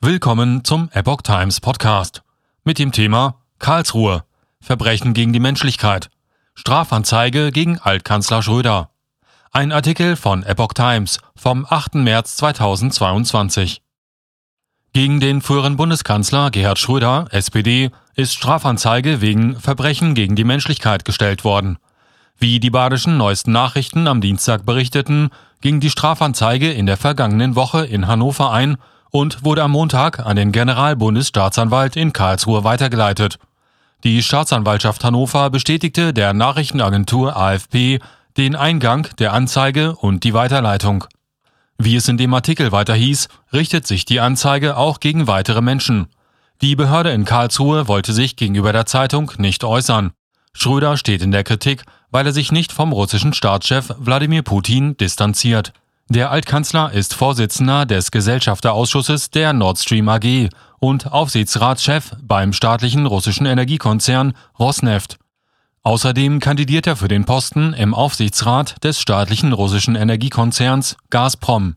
Willkommen 0.00 0.62
zum 0.62 0.90
Epoch 0.92 1.22
Times 1.22 1.60
Podcast 1.60 2.22
mit 2.62 2.78
dem 2.78 2.92
Thema 2.92 3.40
Karlsruhe. 3.58 4.22
Verbrechen 4.60 5.12
gegen 5.12 5.32
die 5.32 5.40
Menschlichkeit. 5.40 6.08
Strafanzeige 6.54 7.50
gegen 7.50 7.80
Altkanzler 7.80 8.40
Schröder. 8.40 8.90
Ein 9.50 9.72
Artikel 9.72 10.14
von 10.14 10.44
Epoch 10.44 10.72
Times 10.72 11.18
vom 11.34 11.66
8. 11.68 11.96
März 11.96 12.36
2022. 12.36 13.82
Gegen 14.92 15.18
den 15.18 15.42
früheren 15.42 15.76
Bundeskanzler 15.76 16.52
Gerhard 16.52 16.78
Schröder, 16.78 17.26
SPD, 17.32 17.90
ist 18.14 18.34
Strafanzeige 18.34 19.20
wegen 19.20 19.58
Verbrechen 19.58 20.14
gegen 20.14 20.36
die 20.36 20.44
Menschlichkeit 20.44 21.04
gestellt 21.04 21.42
worden. 21.42 21.76
Wie 22.38 22.60
die 22.60 22.70
badischen 22.70 23.16
neuesten 23.16 23.50
Nachrichten 23.50 24.06
am 24.06 24.20
Dienstag 24.20 24.64
berichteten, 24.64 25.30
ging 25.60 25.80
die 25.80 25.90
Strafanzeige 25.90 26.70
in 26.70 26.86
der 26.86 26.96
vergangenen 26.96 27.56
Woche 27.56 27.84
in 27.84 28.06
Hannover 28.06 28.52
ein 28.52 28.78
und 29.10 29.44
wurde 29.44 29.62
am 29.62 29.72
Montag 29.72 30.20
an 30.20 30.36
den 30.36 30.52
Generalbundesstaatsanwalt 30.52 31.96
in 31.96 32.12
Karlsruhe 32.12 32.64
weitergeleitet. 32.64 33.38
Die 34.04 34.22
Staatsanwaltschaft 34.22 35.02
Hannover 35.02 35.50
bestätigte 35.50 36.12
der 36.12 36.32
Nachrichtenagentur 36.32 37.36
AFP 37.36 37.98
den 38.36 38.54
Eingang 38.54 39.08
der 39.18 39.32
Anzeige 39.32 39.96
und 39.96 40.22
die 40.22 40.34
Weiterleitung. 40.34 41.04
Wie 41.78 41.96
es 41.96 42.08
in 42.08 42.16
dem 42.16 42.32
Artikel 42.34 42.72
weiter 42.72 42.94
hieß, 42.94 43.28
richtet 43.52 43.86
sich 43.86 44.04
die 44.04 44.20
Anzeige 44.20 44.76
auch 44.76 45.00
gegen 45.00 45.26
weitere 45.26 45.60
Menschen. 45.60 46.08
Die 46.60 46.76
Behörde 46.76 47.10
in 47.10 47.24
Karlsruhe 47.24 47.88
wollte 47.88 48.12
sich 48.12 48.36
gegenüber 48.36 48.72
der 48.72 48.86
Zeitung 48.86 49.32
nicht 49.38 49.64
äußern. 49.64 50.12
Schröder 50.52 50.96
steht 50.96 51.22
in 51.22 51.30
der 51.30 51.44
Kritik, 51.44 51.84
weil 52.10 52.26
er 52.26 52.32
sich 52.32 52.50
nicht 52.50 52.72
vom 52.72 52.92
russischen 52.92 53.32
Staatschef 53.32 53.94
Wladimir 53.98 54.42
Putin 54.42 54.96
distanziert. 54.96 55.72
Der 56.10 56.30
Altkanzler 56.30 56.90
ist 56.92 57.12
Vorsitzender 57.12 57.84
des 57.84 58.10
Gesellschafterausschusses 58.10 59.30
der 59.30 59.52
Nord 59.52 59.78
Stream 59.78 60.08
AG 60.08 60.48
und 60.78 61.12
Aufsichtsratschef 61.12 62.12
beim 62.22 62.54
staatlichen 62.54 63.04
russischen 63.04 63.44
Energiekonzern 63.44 64.32
Rosneft. 64.58 65.18
Außerdem 65.82 66.40
kandidiert 66.40 66.86
er 66.86 66.96
für 66.96 67.08
den 67.08 67.26
Posten 67.26 67.74
im 67.74 67.92
Aufsichtsrat 67.92 68.82
des 68.82 68.98
staatlichen 69.00 69.52
russischen 69.52 69.96
Energiekonzerns 69.96 70.96
Gazprom. 71.10 71.76